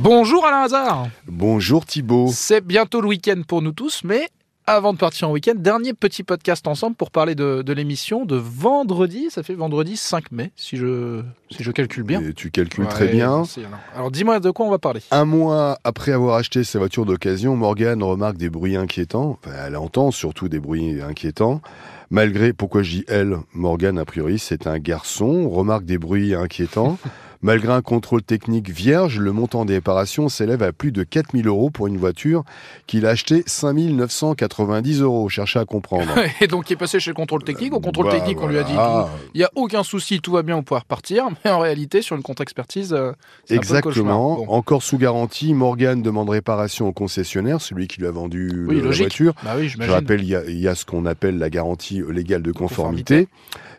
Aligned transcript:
Bonjour 0.00 0.46
Alain 0.46 0.62
Hazard 0.62 1.08
Bonjour 1.26 1.84
Thibault. 1.84 2.30
C'est 2.32 2.64
bientôt 2.64 3.00
le 3.00 3.08
week-end 3.08 3.42
pour 3.46 3.62
nous 3.62 3.72
tous, 3.72 4.02
mais 4.04 4.28
avant 4.66 4.92
de 4.92 4.98
partir 4.98 5.28
en 5.28 5.32
week-end, 5.32 5.54
dernier 5.56 5.94
petit 5.94 6.22
podcast 6.22 6.66
ensemble 6.68 6.94
pour 6.94 7.10
parler 7.10 7.34
de, 7.34 7.62
de 7.62 7.72
l'émission 7.72 8.26
de 8.26 8.36
vendredi. 8.36 9.28
Ça 9.30 9.42
fait 9.42 9.54
vendredi 9.54 9.96
5 9.96 10.30
mai, 10.30 10.52
si 10.56 10.76
je, 10.76 11.22
si 11.50 11.62
je 11.62 11.70
calcule 11.72 12.02
bien. 12.02 12.20
Et 12.20 12.34
tu 12.34 12.50
calcules 12.50 12.84
Ouais, 12.84 12.90
très 12.90 13.08
bien. 13.08 13.38
merci. 13.38 13.62
Alors 13.94 14.10
dis-moi 14.10 14.40
de 14.40 14.50
quoi 14.50 14.66
on 14.66 14.70
va 14.70 14.78
parler. 14.78 15.00
Un 15.10 15.24
mois 15.24 15.78
après 15.84 16.12
avoir 16.12 16.36
acheté 16.36 16.64
sa 16.64 16.78
voiture 16.78 17.06
d'occasion, 17.06 17.56
Morgane 17.56 18.02
remarque 18.02 18.36
des 18.36 18.50
bruits 18.50 18.76
inquiétants. 18.76 19.38
Enfin, 19.42 19.56
elle 19.66 19.76
entend 19.76 20.10
surtout 20.10 20.48
des 20.48 20.60
bruits 20.60 21.00
inquiétants. 21.00 21.62
Malgré, 22.10 22.52
pourquoi 22.52 22.82
je 22.82 22.90
dis 22.90 23.04
elle, 23.08 23.36
Morgane 23.52 23.98
a 23.98 24.04
priori 24.04 24.38
c'est 24.38 24.66
un 24.66 24.78
garçon, 24.78 25.48
remarque 25.48 25.84
des 25.84 25.98
bruits 25.98 26.34
inquiétants. 26.34 26.98
Malgré 27.40 27.72
un 27.72 27.82
contrôle 27.82 28.24
technique 28.24 28.68
vierge, 28.68 29.20
le 29.20 29.30
montant 29.30 29.64
des 29.64 29.74
réparations 29.74 30.28
s'élève 30.28 30.60
à 30.64 30.72
plus 30.72 30.90
de 30.90 31.04
4000 31.04 31.46
euros 31.46 31.70
pour 31.70 31.86
une 31.86 31.96
voiture 31.96 32.42
qu'il 32.88 33.06
a 33.06 33.10
achetée 33.10 33.44
5990 33.46 35.02
euros. 35.02 35.28
Cherchez 35.28 35.60
à 35.60 35.64
comprendre. 35.64 36.08
Et 36.40 36.48
donc 36.48 36.68
il 36.68 36.72
est 36.72 36.76
passé 36.76 36.98
chez 36.98 37.10
le 37.10 37.14
contrôle 37.14 37.44
technique. 37.44 37.72
Au 37.72 37.78
contrôle 37.78 38.06
Bah, 38.06 38.12
technique, 38.12 38.40
on 38.42 38.48
lui 38.48 38.58
a 38.58 38.64
dit 38.64 38.72
il 39.34 39.38
n'y 39.38 39.44
a 39.44 39.50
aucun 39.54 39.84
souci, 39.84 40.20
tout 40.20 40.32
va 40.32 40.42
bien, 40.42 40.56
on 40.56 40.64
peut 40.64 40.74
repartir. 40.74 41.26
Mais 41.44 41.52
en 41.52 41.60
réalité, 41.60 42.02
sur 42.02 42.16
une 42.16 42.22
contre-expertise, 42.24 42.92
euh, 42.92 43.10
un 43.10 43.14
peu. 43.48 43.54
Exactement. 43.54 44.38
Bon. 44.38 44.48
Encore 44.48 44.82
sous 44.82 44.98
garantie, 44.98 45.54
Morgane 45.54 46.02
demande 46.02 46.30
réparation 46.30 46.88
au 46.88 46.92
concessionnaire, 46.92 47.60
celui 47.60 47.86
qui 47.86 48.00
lui 48.00 48.08
a 48.08 48.10
vendu 48.10 48.64
Oui, 48.66 48.78
la 48.78 48.82
logique. 48.82 49.04
voiture. 49.04 49.34
Bah 49.44 49.52
oui, 49.56 49.68
Je 49.68 49.88
rappelle, 49.88 50.22
il 50.22 50.28
y 50.28 50.34
a, 50.34 50.44
il 50.44 50.58
y 50.58 50.66
a 50.66 50.74
ce 50.74 50.84
qu'on 50.84 51.06
appelle 51.06 51.38
la 51.38 51.50
garantie 51.50 51.97
légale 52.02 52.42
de 52.42 52.52
conformité. 52.52 53.28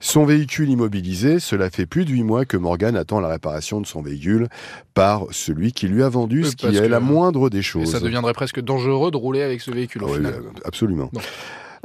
Son 0.00 0.24
véhicule 0.24 0.70
immobilisé, 0.70 1.40
cela 1.40 1.70
fait 1.70 1.86
plus 1.86 2.04
de 2.04 2.10
huit 2.10 2.22
mois 2.22 2.44
que 2.44 2.56
Morgan 2.56 2.96
attend 2.96 3.18
la 3.20 3.28
réparation 3.28 3.80
de 3.80 3.86
son 3.86 4.00
véhicule 4.00 4.48
par 4.94 5.24
celui 5.32 5.72
qui 5.72 5.88
lui 5.88 6.02
a 6.04 6.08
vendu, 6.08 6.44
ce 6.44 6.54
qui 6.54 6.66
est 6.66 6.80
que- 6.80 6.86
la 6.86 7.00
moindre 7.00 7.50
des 7.50 7.58
Et 7.58 7.62
choses. 7.62 7.90
ça 7.90 7.98
deviendrait 8.00 8.32
presque 8.32 8.60
dangereux 8.60 9.10
de 9.10 9.16
rouler 9.16 9.42
avec 9.42 9.60
ce 9.60 9.70
véhicule 9.72 10.04
au 10.04 10.06
Ah 10.06 10.10
oui, 10.10 10.16
final. 10.18 10.34
euh, 10.34 10.50
absolument. 10.64 11.10
Bon. 11.12 11.20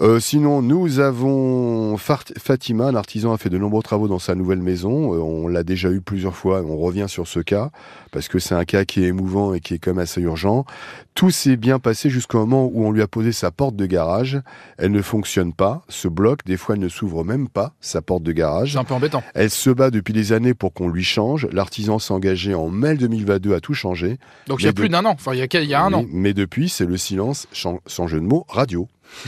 Euh, 0.02 0.19
sinon, 0.19 0.61
nous 0.61 0.99
avons 0.99 1.97
Fatima, 1.97 2.86
un 2.88 2.95
artisan, 2.95 3.31
a 3.33 3.38
fait 3.38 3.49
de 3.49 3.58
nombreux 3.58 3.83
travaux 3.83 4.08
dans 4.08 4.19
sa 4.19 4.33
nouvelle 4.36 4.61
maison. 4.61 5.13
Euh, 5.13 5.19
on 5.19 5.47
l'a 5.47 5.63
déjà 5.63 5.91
eu 5.91 6.02
plusieurs 6.02 6.36
fois. 6.36 6.61
On 6.63 6.77
revient 6.77 7.05
sur 7.08 7.27
ce 7.27 7.39
cas 7.39 7.69
parce 8.11 8.27
que 8.27 8.39
c'est 8.39 8.55
un 8.55 8.66
cas 8.66 8.86
qui 8.86 9.03
est 9.03 9.08
émouvant 9.08 9.53
et 9.53 9.59
qui 9.59 9.75
est 9.75 9.77
quand 9.80 9.91
même 9.91 9.99
assez 9.99 10.21
urgent. 10.21 10.66
Tout 11.14 11.30
s'est 11.30 11.58
bien 11.58 11.77
passé 11.77 12.09
jusqu'au 12.09 12.39
moment 12.39 12.66
où 12.73 12.86
on 12.86 12.91
lui 12.91 13.02
a 13.03 13.08
posé 13.08 13.31
sa 13.31 13.52
porte 13.52 13.75
de 13.75 13.86
garage. 13.86 14.41
Elle 14.80 14.91
ne 14.91 15.02
fonctionne 15.02 15.53
pas, 15.53 15.83
se 15.89 16.08
bloque. 16.08 16.44
Des 16.45 16.58
fois, 16.58 16.73
elle 16.75 16.81
ne 16.81 16.89
s'ouvre 16.89 17.23
même 17.23 17.47
pas 17.47 17.73
sa 17.80 18.02
porte 18.02 18.23
de 18.23 18.31
garage. 18.31 18.73
C'est 18.73 18.80
un 18.80 18.83
peu 18.83 18.95
embêtant. 18.95 19.21
Elle 19.36 19.52
se 19.52 19.69
bat 19.69 19.91
depuis 19.91 20.14
des 20.14 20.33
années 20.33 20.55
pour 20.55 20.73
qu'on 20.73 20.89
lui 20.89 21.03
change. 21.03 21.47
L'artisan 21.52 21.99
s'est 21.99 22.14
engagé 22.14 22.55
en 22.55 22.69
mai 22.69 22.95
2022 22.95 23.53
à 23.53 23.59
tout 23.59 23.75
changer. 23.75 24.17
Donc 24.47 24.61
il 24.61 24.66
y 24.66 24.69
a 24.69 24.73
plus 24.73 24.89
d'un 24.89 25.05
an. 25.05 25.11
Enfin, 25.11 25.33
il 25.33 25.39
y 25.39 25.44
a, 25.44 25.47
quel- 25.47 25.64
il 25.66 25.69
y 25.69 25.75
a 25.75 25.83
un 25.83 25.89
Oui, 25.89 25.95
an. 25.95 26.05
Mais 26.11 26.33
depuis, 26.33 26.67
c'est 26.69 26.86
le 26.86 26.97
silence, 26.97 27.47
sans 27.53 28.08
jeu 28.08 28.19
de 28.19 28.25
mots, 28.25 28.45
radio. 28.49 28.88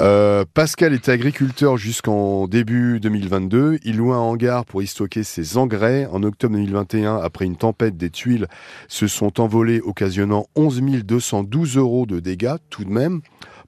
Euh, 0.00 0.44
Pascal 0.54 0.92
était 0.92 1.12
agriculteur 1.12 1.76
jusqu'en 1.76 2.48
début 2.48 2.98
2022. 2.98 3.78
Il 3.84 3.98
loua 3.98 4.16
un 4.16 4.18
hangar 4.18 4.64
pour 4.64 4.82
y 4.82 4.88
stocker 4.88 5.22
ses 5.22 5.56
engrais. 5.56 6.06
En 6.06 6.24
octobre 6.24 6.54
2021, 6.54 7.16
après 7.18 7.44
une 7.44 7.56
tempête, 7.56 7.96
des 7.96 8.10
tuiles 8.10 8.48
se 8.88 9.06
sont 9.06 9.40
envolées, 9.40 9.80
occasionnant 9.80 10.46
11 10.56 10.82
212 11.04 11.76
euros 11.76 12.06
de 12.06 12.18
dégâts 12.18 12.56
tout 12.70 12.84
de 12.84 12.90
même. 12.90 13.20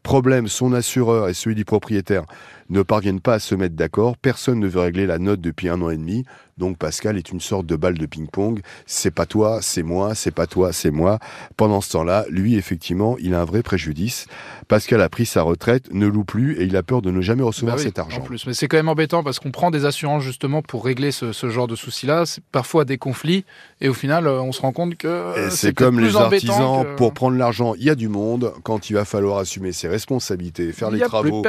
Problème, 0.03 0.49
son 0.49 0.73
assureur 0.73 1.29
et 1.29 1.35
celui 1.35 1.55
du 1.55 1.65
propriétaire 1.65 2.25
ne 2.69 2.83
parviennent 2.83 3.21
pas 3.21 3.35
à 3.35 3.39
se 3.39 3.55
mettre 3.55 3.77
d'accord. 3.77 4.17
Personne 4.17 4.59
ne 4.59 4.69
veut 4.69 4.81
régler 4.81 5.07
la 5.07 5.19
note 5.19 5.41
depuis 5.41 5.69
un 5.69 5.81
an 5.81 5.91
et 5.91 5.97
demi. 5.97 6.25
Donc 6.59 6.79
Pascal 6.79 7.19
est 7.19 7.31
une 7.33 7.41
sorte 7.41 7.67
de 7.67 7.77
balle 7.77 7.99
de 7.99 8.07
ping-pong. 8.07 8.61
C'est 8.87 9.11
pas 9.11 9.27
toi, 9.27 9.59
c'est 9.61 9.83
moi, 9.83 10.15
c'est 10.15 10.31
pas 10.31 10.47
toi, 10.47 10.73
c'est 10.73 10.91
moi. 10.91 11.19
Pendant 11.59 11.83
ce 11.83 11.93
temps-là, 11.93 12.25
lui, 12.31 12.55
effectivement, 12.57 13.17
il 13.21 13.35
a 13.35 13.43
un 13.43 13.45
vrai 13.45 13.63
préjudice. 13.63 14.27
Pascal 14.67 15.03
a 15.03 15.11
pris 15.11 15.27
sa 15.27 15.43
retraite, 15.43 15.93
ne 15.93 16.07
loue 16.07 16.25
plus 16.25 16.59
et 16.59 16.65
il 16.65 16.75
a 16.79 16.83
peur 16.83 17.03
de 17.03 17.11
ne 17.11 17.21
jamais 17.21 17.43
recevoir 17.43 17.77
Bah 17.77 17.83
oui, 17.83 17.87
cet 17.89 17.99
argent. 17.99 18.23
En 18.23 18.25
plus, 18.25 18.47
mais 18.47 18.55
c'est 18.55 18.69
quand 18.69 18.79
même 18.79 18.89
embêtant 18.89 19.23
parce 19.23 19.39
qu'on 19.39 19.51
prend 19.51 19.71
des 19.71 19.85
assurances 19.85 20.23
justement 20.23 20.63
pour 20.63 20.83
régler 20.87 21.11
ce, 21.13 21.33
ce 21.33 21.51
genre 21.51 21.67
de 21.67 21.77
soucis-là. 21.77 22.25
C'est 22.25 22.43
parfois 22.53 22.87
des 22.87 22.97
conflits 22.97 23.45
et 23.83 23.91
au 23.91 23.95
final, 23.95 24.27
euh, 24.27 24.41
on 24.41 24.53
se 24.53 24.63
rend 24.63 24.73
compte 24.73 24.97
que 24.97 25.07
euh, 25.09 25.51
c'est 25.51 25.75
comme 25.75 26.01
les 26.01 26.17
artisans, 26.17 26.85
que- 26.85 26.97
pour 26.97 27.13
prendre 27.13 27.37
l'argent, 27.37 27.75
il 27.75 27.85
y 27.85 27.91
a 27.91 27.95
du 27.95 28.09
monde. 28.09 28.55
Quand 28.63 28.89
il 28.89 28.95
va 28.95 29.05
falloir 29.05 29.37
assumer 29.41 29.73
ses 29.73 29.89
responsabilités, 29.89 30.73
faire 30.73 30.91
les 30.91 31.01
travaux 31.01 31.43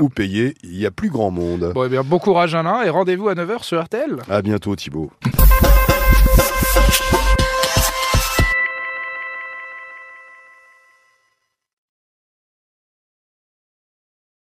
ou 0.00 0.08
payer, 0.08 0.54
il 0.64 0.78
y 0.78 0.86
a 0.86 0.90
plus 0.90 1.10
grand 1.10 1.30
monde. 1.30 1.72
Bon, 1.74 1.84
eh 1.84 1.90
bien, 1.90 2.02
bon 2.02 2.18
courage 2.18 2.54
Alain 2.54 2.82
et 2.84 2.88
rendez-vous 2.88 3.28
à 3.28 3.34
9h 3.34 3.62
sur 3.62 3.84
RTL. 3.84 4.16
À 4.30 4.40
bientôt 4.46 4.76
Thibaut. 4.76 5.10